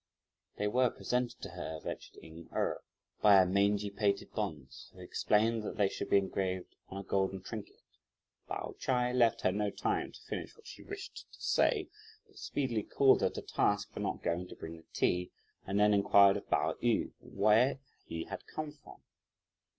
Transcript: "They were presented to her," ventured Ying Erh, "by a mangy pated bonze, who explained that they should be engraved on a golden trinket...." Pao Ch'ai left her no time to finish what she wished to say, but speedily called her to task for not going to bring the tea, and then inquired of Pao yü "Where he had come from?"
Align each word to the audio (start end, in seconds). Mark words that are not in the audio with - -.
"They 0.57 0.67
were 0.67 0.89
presented 0.89 1.41
to 1.43 1.49
her," 1.49 1.79
ventured 1.79 2.15
Ying 2.23 2.49
Erh, 2.53 2.79
"by 3.21 3.39
a 3.39 3.45
mangy 3.45 3.91
pated 3.91 4.31
bonze, 4.33 4.89
who 4.95 4.99
explained 4.99 5.61
that 5.61 5.77
they 5.77 5.89
should 5.89 6.09
be 6.09 6.17
engraved 6.17 6.75
on 6.89 6.97
a 6.97 7.03
golden 7.03 7.43
trinket...." 7.43 7.83
Pao 8.47 8.73
Ch'ai 8.79 9.13
left 9.13 9.41
her 9.41 9.51
no 9.51 9.69
time 9.69 10.11
to 10.11 10.21
finish 10.23 10.55
what 10.57 10.65
she 10.65 10.81
wished 10.81 11.31
to 11.31 11.39
say, 11.39 11.87
but 12.25 12.39
speedily 12.39 12.81
called 12.81 13.21
her 13.21 13.29
to 13.29 13.43
task 13.43 13.91
for 13.91 13.99
not 13.99 14.23
going 14.23 14.47
to 14.47 14.55
bring 14.55 14.77
the 14.77 14.85
tea, 14.91 15.29
and 15.67 15.79
then 15.79 15.93
inquired 15.93 16.35
of 16.37 16.49
Pao 16.49 16.73
yü 16.81 17.11
"Where 17.19 17.77
he 18.03 18.23
had 18.23 18.47
come 18.47 18.71
from?" 18.71 19.03